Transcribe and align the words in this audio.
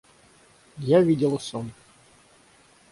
Я 0.79 0.99
видела 1.03 1.37
сон. 1.37 1.71